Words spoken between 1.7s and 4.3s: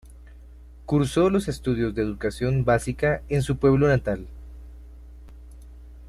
de educación básica en su pueblo natal.